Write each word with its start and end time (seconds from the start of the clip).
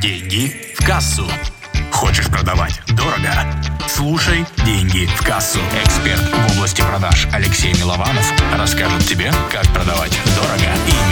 Деньги 0.00 0.74
в 0.78 0.84
кассу. 0.84 1.26
Хочешь 1.92 2.26
продавать 2.26 2.80
дорого? 2.88 3.30
Слушай 3.88 4.44
«Деньги 4.64 5.06
в 5.06 5.22
кассу». 5.22 5.60
Эксперт 5.84 6.20
в 6.20 6.56
области 6.56 6.82
продаж 6.82 7.28
Алексей 7.32 7.72
Милованов 7.74 8.32
расскажет 8.56 9.06
тебе, 9.06 9.32
как 9.50 9.66
продавать 9.72 10.18
дорого 10.34 10.74
и 10.88 11.03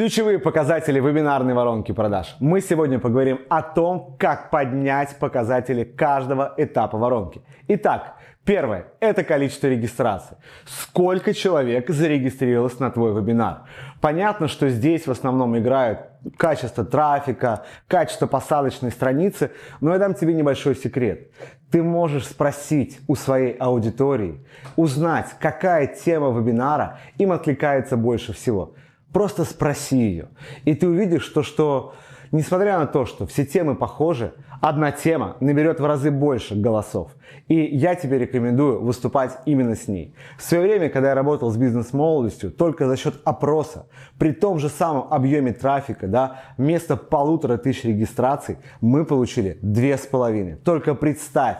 Ключевые 0.00 0.38
показатели 0.38 0.98
вебинарной 0.98 1.52
воронки 1.52 1.92
продаж. 1.92 2.34
Мы 2.40 2.62
сегодня 2.62 2.98
поговорим 2.98 3.40
о 3.50 3.60
том, 3.60 4.16
как 4.18 4.48
поднять 4.48 5.18
показатели 5.18 5.84
каждого 5.84 6.54
этапа 6.56 6.96
воронки. 6.96 7.42
Итак, 7.68 8.14
первое– 8.46 8.86
это 9.00 9.24
количество 9.24 9.66
регистраций. 9.66 10.38
Сколько 10.64 11.34
человек 11.34 11.90
зарегистрировалось 11.90 12.80
на 12.80 12.90
твой 12.90 13.12
вебинар? 13.12 13.64
Понятно, 14.00 14.48
что 14.48 14.70
здесь 14.70 15.06
в 15.06 15.10
основном 15.10 15.58
играют 15.58 16.00
качество 16.38 16.82
трафика, 16.82 17.66
качество 17.86 18.26
посадочной 18.26 18.92
страницы, 18.92 19.50
но 19.82 19.92
я 19.92 19.98
дам 19.98 20.14
тебе 20.14 20.32
небольшой 20.32 20.76
секрет. 20.76 21.30
Ты 21.70 21.82
можешь 21.82 22.26
спросить 22.26 23.00
у 23.06 23.16
своей 23.16 23.52
аудитории, 23.52 24.46
узнать, 24.76 25.26
какая 25.38 25.88
тема 25.88 26.30
вебинара 26.30 27.00
им 27.18 27.32
откликается 27.32 27.98
больше 27.98 28.32
всего– 28.32 28.72
Просто 29.12 29.44
спроси 29.44 29.96
ее. 29.96 30.28
И 30.64 30.74
ты 30.74 30.88
увидишь, 30.88 31.22
что, 31.22 31.42
что 31.42 31.94
несмотря 32.32 32.78
на 32.78 32.86
то, 32.86 33.06
что 33.06 33.26
все 33.26 33.44
темы 33.44 33.74
похожи, 33.74 34.32
одна 34.60 34.92
тема 34.92 35.36
наберет 35.40 35.80
в 35.80 35.84
разы 35.84 36.10
больше 36.10 36.54
голосов. 36.54 37.10
И 37.48 37.54
я 37.54 37.94
тебе 37.94 38.18
рекомендую 38.18 38.80
выступать 38.80 39.38
именно 39.46 39.74
с 39.74 39.88
ней. 39.88 40.14
В 40.38 40.42
свое 40.42 40.62
время, 40.62 40.88
когда 40.88 41.08
я 41.08 41.14
работал 41.14 41.50
с 41.50 41.56
бизнес-молодостью, 41.56 42.52
только 42.52 42.86
за 42.86 42.96
счет 42.96 43.14
опроса, 43.24 43.86
при 44.18 44.32
том 44.32 44.58
же 44.58 44.68
самом 44.68 45.12
объеме 45.12 45.52
трафика, 45.52 46.06
да, 46.06 46.42
вместо 46.56 46.96
полутора 46.96 47.56
тысяч 47.56 47.84
регистраций, 47.84 48.58
мы 48.80 49.04
получили 49.04 49.58
две 49.62 49.96
с 49.96 50.06
половиной. 50.06 50.56
Только 50.56 50.94
представь, 50.94 51.58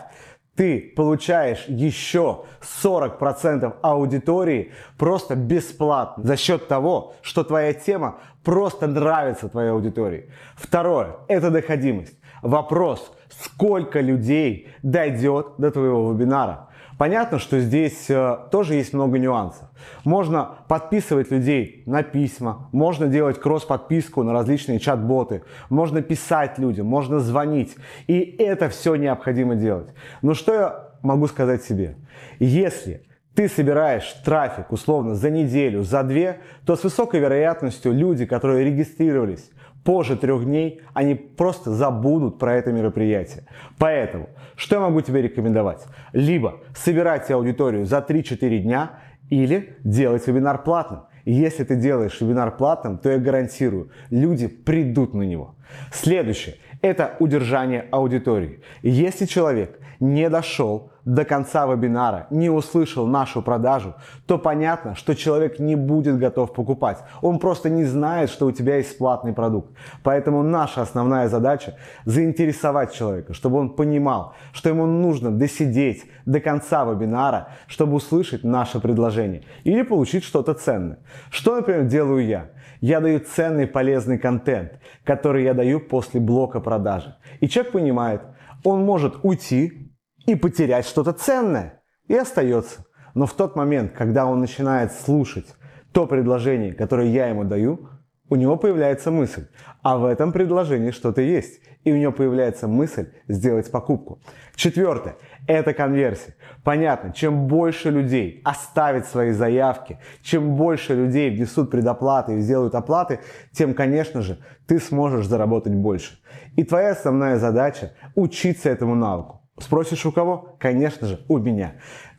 ты 0.55 0.93
получаешь 0.95 1.65
еще 1.67 2.45
40% 2.83 3.73
аудитории 3.81 4.71
просто 4.97 5.35
бесплатно 5.35 6.23
за 6.23 6.35
счет 6.37 6.67
того, 6.67 7.13
что 7.21 7.43
твоя 7.43 7.73
тема 7.73 8.19
просто 8.43 8.87
нравится 8.87 9.49
твоей 9.49 9.71
аудитории. 9.71 10.29
Второе– 10.55 11.15
это 11.27 11.51
доходимость. 11.51 12.17
Вопрос, 12.41 13.11
сколько 13.29 14.01
людей 14.01 14.69
дойдет 14.81 15.53
до 15.57 15.71
твоего 15.71 16.11
вебинара. 16.11 16.69
Понятно, 17.01 17.39
что 17.39 17.59
здесь 17.59 18.11
э, 18.11 18.37
тоже 18.51 18.75
есть 18.75 18.93
много 18.93 19.17
нюансов. 19.17 19.67
Можно 20.03 20.59
подписывать 20.67 21.31
людей 21.31 21.81
на 21.87 22.03
письма, 22.03 22.69
можно 22.71 23.07
делать 23.07 23.39
кросс-подписку 23.39 24.21
на 24.21 24.33
различные 24.33 24.77
чат-боты, 24.77 25.41
можно 25.71 26.03
писать 26.03 26.59
людям, 26.59 26.85
можно 26.85 27.19
звонить. 27.19 27.75
И 28.05 28.19
это 28.37 28.69
все 28.69 28.93
необходимо 28.93 29.55
делать. 29.55 29.87
Но 30.21 30.35
что 30.35 30.53
я 30.53 30.89
могу 31.01 31.25
сказать 31.25 31.63
себе? 31.63 31.95
Если 32.37 33.07
ты 33.33 33.49
собираешь 33.49 34.13
трафик 34.23 34.71
условно 34.71 35.15
за 35.15 35.31
неделю, 35.31 35.81
за 35.81 36.03
две, 36.03 36.41
то 36.67 36.75
с 36.75 36.83
высокой 36.83 37.19
вероятностью 37.19 37.93
люди, 37.93 38.27
которые 38.27 38.63
регистрировались 38.63 39.49
позже 39.83 40.15
трех 40.15 40.45
дней 40.45 40.81
они 40.93 41.15
просто 41.15 41.71
забудут 41.71 42.39
про 42.39 42.55
это 42.55 42.71
мероприятие. 42.71 43.45
Поэтому, 43.77 44.29
что 44.55 44.75
я 44.75 44.81
могу 44.81 45.01
тебе 45.01 45.21
рекомендовать? 45.21 45.85
Либо 46.13 46.61
собирать 46.75 47.29
аудиторию 47.31 47.85
за 47.85 47.99
3-4 47.99 48.59
дня, 48.59 48.91
или 49.31 49.77
делать 49.83 50.27
вебинар 50.27 50.61
платным. 50.61 51.01
если 51.25 51.63
ты 51.63 51.75
делаешь 51.75 52.19
вебинар 52.21 52.55
платным, 52.55 52.97
то 52.97 53.09
я 53.09 53.17
гарантирую, 53.17 53.89
люди 54.11 54.47
придут 54.47 55.13
на 55.13 55.23
него. 55.23 55.55
Следующее– 55.91 56.55
это 56.81 57.15
удержание 57.19 57.87
аудитории. 57.91 58.61
Если 58.83 59.25
человек 59.25 59.79
не 59.99 60.29
дошел 60.29 60.91
до 61.05 61.25
конца 61.25 61.65
вебинара, 61.65 62.27
не 62.29 62.49
услышал 62.49 63.07
нашу 63.07 63.41
продажу, 63.41 63.95
то 64.27 64.37
понятно, 64.37 64.95
что 64.95 65.15
человек 65.15 65.59
не 65.59 65.75
будет 65.75 66.17
готов 66.17 66.53
покупать. 66.53 66.99
Он 67.21 67.39
просто 67.39 67.69
не 67.69 67.85
знает, 67.85 68.29
что 68.29 68.45
у 68.45 68.51
тебя 68.51 68.77
есть 68.77 68.97
платный 68.97 69.33
продукт. 69.33 69.71
Поэтому 70.03 70.43
наша 70.43 70.81
основная 70.81 71.27
задача 71.27 71.75
заинтересовать 72.05 72.93
человека, 72.93 73.33
чтобы 73.33 73.57
он 73.57 73.75
понимал, 73.75 74.33
что 74.53 74.69
ему 74.69 74.85
нужно 74.85 75.31
досидеть 75.31 76.05
до 76.25 76.39
конца 76.39 76.85
вебинара, 76.85 77.49
чтобы 77.67 77.95
услышать 77.95 78.43
наше 78.43 78.79
предложение 78.79 79.43
или 79.63 79.81
получить 79.81 80.23
что-то 80.23 80.53
ценное. 80.53 80.99
Что, 81.29 81.55
например, 81.55 81.85
делаю 81.85 82.25
я? 82.25 82.49
Я 82.79 82.99
даю 82.99 83.19
ценный 83.19 83.67
полезный 83.67 84.17
контент, 84.17 84.79
который 85.03 85.43
я 85.43 85.53
даю 85.53 85.79
после 85.79 86.19
блока 86.19 86.59
продажи. 86.59 87.15
И 87.39 87.47
человек 87.47 87.73
понимает, 87.73 88.21
он 88.63 88.83
может 88.83 89.19
уйти, 89.23 89.90
и 90.25 90.35
потерять 90.35 90.85
что-то 90.85 91.13
ценное. 91.13 91.81
И 92.07 92.15
остается. 92.15 92.85
Но 93.13 93.25
в 93.25 93.33
тот 93.33 93.55
момент, 93.55 93.93
когда 93.93 94.25
он 94.25 94.39
начинает 94.39 94.91
слушать 94.93 95.47
то 95.91 96.07
предложение, 96.07 96.73
которое 96.73 97.09
я 97.09 97.27
ему 97.27 97.43
даю, 97.43 97.89
у 98.29 98.35
него 98.35 98.55
появляется 98.55 99.11
мысль, 99.11 99.47
а 99.81 99.97
в 99.97 100.05
этом 100.05 100.31
предложении 100.31 100.91
что-то 100.91 101.21
есть. 101.21 101.59
И 101.83 101.91
у 101.91 101.97
него 101.97 102.11
появляется 102.11 102.67
мысль 102.67 103.07
сделать 103.27 103.69
покупку. 103.71 104.21
Четвертое– 104.55 105.17
это 105.47 105.73
конверсия. 105.73 106.35
Понятно, 106.63 107.11
чем 107.11 107.47
больше 107.47 107.89
людей 107.89 108.39
оставит 108.45 109.07
свои 109.07 109.31
заявки, 109.31 109.97
чем 110.21 110.55
больше 110.55 110.93
людей 110.93 111.31
внесут 111.31 111.71
предоплаты 111.71 112.37
и 112.37 112.41
сделают 112.41 112.75
оплаты, 112.75 113.19
тем, 113.51 113.73
конечно 113.73 114.21
же, 114.21 114.37
ты 114.67 114.79
сможешь 114.79 115.25
заработать 115.25 115.73
больше. 115.73 116.19
И 116.55 116.63
твоя 116.63 116.91
основная 116.91 117.37
задача– 117.37 117.93
учиться 118.15 118.69
этому 118.69 118.93
навыку. 118.93 119.40
Спросишь 119.61 120.05
у 120.05 120.11
кого? 120.11 120.55
Конечно 120.59 121.07
же, 121.07 121.23
у 121.27 121.37
меня. 121.37 121.75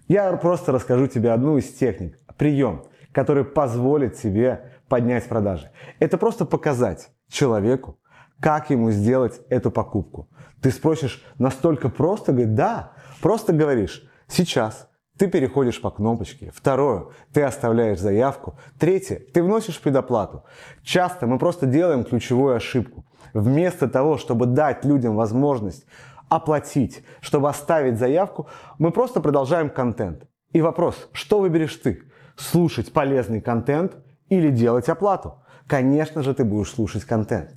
Я 0.09 0.33
просто 0.37 0.73
расскажу 0.73 1.07
тебе 1.07 1.33
одну 1.33 1.59
из 1.59 1.73
техник, 1.73 2.19
прием, 2.37 2.85
который 3.13 3.45
позволит 3.45 4.17
тебе 4.17 4.73
поднять 4.89 5.29
продажи. 5.29 5.71
Это 5.99 6.19
просто 6.19 6.45
показать 6.45 7.11
человеку, 7.29 7.99
как 8.41 8.71
ему 8.71 8.91
сделать 8.91 9.41
эту 9.49 9.71
покупку. 9.71 10.29
Ты 10.61 10.71
спросишь 10.71 11.25
настолько 11.39 11.89
просто, 11.89 12.33
говорит, 12.33 12.55
да, 12.55 12.93
просто 13.21 13.53
говоришь, 13.53 14.09
сейчас 14.29 14.89
ты 15.19 15.29
переходишь 15.29 15.81
по 15.81 15.91
кнопочке. 15.91 16.53
Второе, 16.55 17.07
ты 17.33 17.43
оставляешь 17.43 18.01
заявку. 18.01 18.59
Третье, 18.79 19.21
ты 19.33 19.43
вносишь 19.43 19.81
предоплату. 19.81 20.45
Часто 20.83 21.27
мы 21.27 21.39
просто 21.39 21.67
делаем 21.67 22.05
ключевую 22.05 22.57
ошибку. 22.57 23.05
Вместо 23.33 23.89
того, 23.89 24.19
чтобы 24.19 24.47
дать 24.47 24.85
людям 24.85 25.17
возможность 25.17 25.87
оплатить, 26.33 27.05
чтобы 27.21 27.51
оставить 27.51 27.99
заявку, 27.99 28.49
мы 28.79 28.91
просто 28.91 29.21
продолжаем 29.21 29.69
контент. 29.69 30.25
И 30.55 30.63
вопрос, 30.63 31.11
что 31.13 31.41
выберешь 31.41 31.77
ты? 31.77 32.05
Слушать 32.37 32.91
полезный 32.93 33.43
контент 33.43 33.97
или 34.31 34.49
делать 34.49 34.89
оплату? 34.89 35.35
Конечно 35.67 36.23
же, 36.23 36.33
ты 36.33 36.45
будешь 36.45 36.71
слушать 36.71 37.05
контент. 37.05 37.51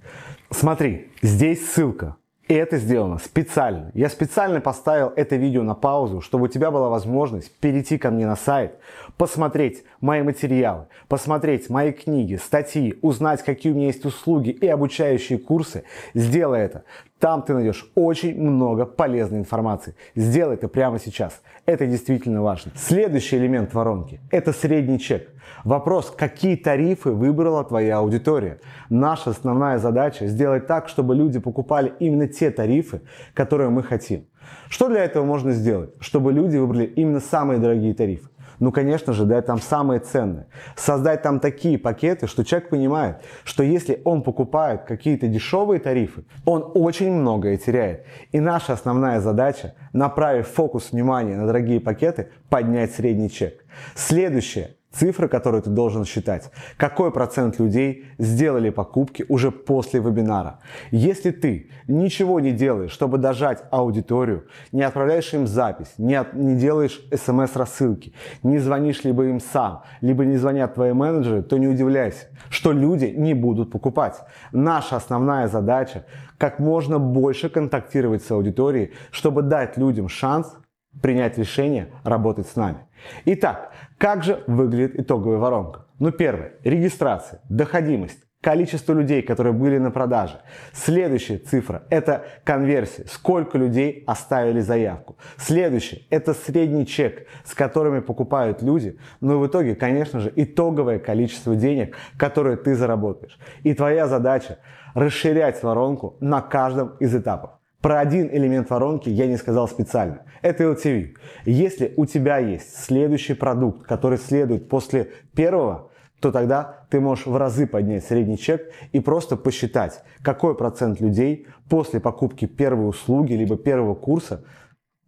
Смотри, 0.52 1.10
здесь 1.22 1.72
ссылка. 1.72 2.18
И 2.48 2.54
это 2.54 2.78
сделано 2.78 3.18
специально. 3.18 3.90
Я 3.96 4.08
специально 4.08 4.62
поставил 4.62 5.12
это 5.16 5.36
видео 5.36 5.64
на 5.64 5.74
паузу, 5.74 6.22
чтобы 6.22 6.46
у 6.46 6.48
тебя 6.48 6.70
была 6.70 6.90
возможность 6.90 7.52
перейти 7.60 7.98
ко 7.98 8.12
мне 8.12 8.28
на 8.28 8.36
сайт, 8.36 8.78
посмотреть 9.18 9.84
мои 10.00 10.22
материалы, 10.22 10.86
посмотреть 11.08 11.72
мои 11.72 11.92
книги, 11.92 12.36
статьи, 12.36 13.00
узнать, 13.02 13.44
какие 13.44 13.72
у 13.72 13.76
меня 13.76 13.88
есть 13.88 14.06
услуги 14.06 14.50
и 14.50 14.68
обучающие 14.68 15.40
курсы. 15.40 15.86
Сделай 16.14 16.60
это. 16.62 16.84
Там 17.26 17.42
ты 17.42 17.56
найдешь 17.56 17.90
очень 17.96 18.40
много 18.40 18.86
полезной 18.86 19.40
информации. 19.40 19.96
Сделай 20.14 20.54
это 20.54 20.68
прямо 20.68 21.00
сейчас. 21.00 21.42
Это 21.66 21.88
действительно 21.88 22.44
важно. 22.44 22.72
Следующий 22.76 23.38
элемент 23.38 23.74
воронки– 23.74 24.20
это 24.30 24.54
средний 24.54 25.00
чек. 25.00 25.30
Вопрос, 25.64 26.14
какие 26.16 26.56
тарифы 26.56 27.10
выбрала 27.10 27.64
твоя 27.64 27.98
аудитория. 27.98 28.60
Наша 28.92 29.32
основная 29.32 29.80
задача– 29.80 30.28
сделать 30.28 30.68
так, 30.68 30.88
чтобы 30.88 31.16
люди 31.16 31.40
покупали 31.40 31.94
именно 32.00 32.28
те 32.28 32.52
тарифы, 32.52 33.02
которые 33.34 33.72
мы 33.72 33.82
хотим. 33.82 34.28
Что 34.70 34.88
для 34.88 35.04
этого 35.04 35.26
можно 35.26 35.52
сделать? 35.52 35.96
Чтобы 36.00 36.32
люди 36.32 36.58
выбрали 36.58 36.86
именно 36.86 37.20
самые 37.20 37.60
дорогие 37.60 37.96
тарифы. 37.96 38.30
Ну, 38.60 38.72
конечно 38.72 39.14
же, 39.14 39.26
дать 39.26 39.46
там 39.46 39.62
самые 39.62 40.00
ценные. 40.00 40.48
Создать 40.76 41.22
там 41.22 41.40
такие 41.40 41.78
пакеты, 41.78 42.28
что 42.28 42.44
человек 42.44 42.70
понимает, 42.70 43.18
что 43.44 43.64
если 43.64 44.02
он 44.06 44.24
покупает 44.24 44.84
какие-то 44.84 45.28
дешевые 45.28 45.80
тарифы, 45.80 46.26
он 46.46 46.72
очень 46.74 47.12
многое 47.12 47.58
теряет. 47.58 48.06
И 48.32 48.40
наша 48.40 48.74
основная 48.74 49.20
задача, 49.20 49.76
направив 49.94 50.48
фокус 50.48 50.92
внимания 50.92 51.38
на 51.38 51.48
дорогие 51.48 51.80
пакеты, 51.80 52.30
поднять 52.50 52.94
средний 52.94 53.30
чек. 53.30 53.66
Следующее 53.96 54.76
цифры, 54.96 55.28
которые 55.28 55.62
ты 55.62 55.70
должен 55.70 56.06
считать. 56.06 56.52
Какой 56.78 57.12
процент 57.12 57.60
людей 57.60 58.06
сделали 58.18 58.70
покупки 58.70 59.26
уже 59.28 59.52
после 59.52 60.00
вебинара? 60.00 60.60
Если 60.92 61.32
ты 61.32 61.70
ничего 61.88 62.40
не 62.40 62.52
делаешь, 62.52 62.92
чтобы 62.92 63.18
дожать 63.18 63.64
аудиторию, 63.72 64.46
не 64.72 64.84
отправляешь 64.84 65.34
им 65.34 65.48
запись, 65.48 65.94
не, 65.98 66.16
от, 66.16 66.34
не 66.34 66.56
делаешь 66.56 67.02
смс-рассылки, 67.12 68.14
не 68.44 68.60
звонишь 68.60 69.04
либо 69.04 69.26
им 69.26 69.40
сам, 69.40 69.84
либо 70.02 70.26
не 70.26 70.38
звонят 70.38 70.76
твои 70.76 70.94
менеджеры, 70.94 71.44
то 71.44 71.58
не 71.58 71.68
удивляйся, 71.68 72.28
что 72.50 72.72
люди 72.72 73.06
не 73.06 73.34
будут 73.34 73.72
покупать. 73.72 74.22
Наша 74.52 74.96
основная 74.96 75.48
задача 75.48 76.06
как 76.38 76.60
можно 76.60 77.00
больше 77.00 77.50
контактировать 77.50 78.24
с 78.24 78.32
аудиторией, 78.32 78.94
чтобы 79.12 79.42
дать 79.42 79.78
людям 79.78 80.10
шанс 80.10 80.58
принять 81.02 81.38
решение 81.38 81.90
работать 82.04 82.48
с 82.48 82.56
нами. 82.56 82.80
Итак, 83.26 83.72
как 83.98 84.24
же 84.24 84.44
выглядит 84.48 85.00
итоговая 85.00 85.38
воронка? 85.38 85.86
Ну, 86.00 86.12
первое. 86.12 86.54
Регистрация, 86.64 87.40
доходимость, 87.50 88.20
количество 88.42 88.94
людей, 88.94 89.22
которые 89.22 89.54
были 89.54 89.78
на 89.78 89.90
продаже. 89.90 90.42
Следующая 90.74 91.38
цифра– 91.38 91.84
это 91.90 92.26
конверсия, 92.44 93.06
сколько 93.08 93.58
людей 93.58 94.04
оставили 94.06 94.60
заявку. 94.60 95.18
Следующее– 95.38 96.02
это 96.10 96.34
средний 96.34 96.86
чек, 96.86 97.26
с 97.44 97.56
которыми 97.56 98.02
покупают 98.02 98.62
люди. 98.62 99.00
Но 99.22 99.40
в 99.40 99.48
итоге, 99.48 99.76
конечно 99.76 100.20
же, 100.20 100.32
итоговое 100.36 101.00
количество 101.00 101.56
денег, 101.56 101.96
которые 102.18 102.58
ты 102.58 102.76
заработаешь. 102.76 103.40
И 103.64 103.74
твоя 103.74 104.08
задача– 104.08 104.60
расширять 104.94 105.64
воронку 105.64 106.18
на 106.20 106.42
каждом 106.42 106.98
из 107.00 107.16
этапов. 107.16 107.52
Про 107.86 108.00
один 108.00 108.30
элемент 108.32 108.72
воронки 108.72 109.10
я 109.10 109.28
не 109.28 109.38
сказал 109.38 109.68
специально. 109.68 110.24
Это 110.42 110.64
LTV. 110.64 111.18
Если 111.46 111.94
у 111.98 112.08
тебя 112.08 112.40
есть 112.40 112.84
следующий 112.84 113.36
продукт, 113.36 113.86
который 113.86 114.18
следует 114.18 114.70
после 114.70 115.12
первого, 115.36 115.92
то 116.20 116.32
тогда 116.32 116.88
ты 116.90 117.00
можешь 117.00 117.28
в 117.28 117.38
разы 117.38 117.68
поднять 117.68 118.04
средний 118.04 118.40
чек 118.40 118.72
и 118.92 119.00
просто 119.00 119.36
посчитать, 119.38 120.02
какой 120.24 120.58
процент 120.58 121.00
людей 121.00 121.46
после 121.70 122.00
покупки 122.00 122.46
первой 122.46 122.90
услуги 122.90 123.34
либо 123.34 123.56
первого 123.56 123.94
курса 123.94 124.44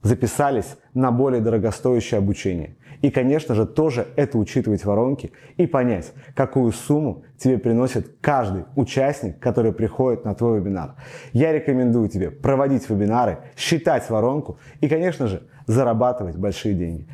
записались 0.04 0.78
на 0.94 1.10
более 1.10 1.42
дорогостоящее 1.42 2.20
обучение. 2.20 2.78
И, 3.02 3.10
конечно 3.10 3.56
же, 3.56 3.66
тоже 3.66 4.08
это 4.16 4.38
учитывать 4.38 4.86
воронки 4.86 5.32
и 5.58 5.68
понять, 5.68 6.14
какую 6.36 6.72
сумму 6.72 7.24
тебе 7.38 7.58
приносит 7.58 8.18
каждый 8.22 8.66
участник, 8.76 9.40
который 9.40 9.72
приходит 9.72 10.26
на 10.26 10.34
твой 10.34 10.60
вебинар. 10.60 10.96
Я 11.34 11.52
рекомендую 11.52 12.10
тебе 12.10 12.32
проводить 12.32 12.90
вебинары, 12.90 13.40
считать 13.56 14.10
воронку 14.10 14.60
и, 14.82 14.88
конечно 14.88 15.28
же, 15.28 15.44
зарабатывать 15.68 16.38
большие 16.38 16.74
деньги. 16.74 17.08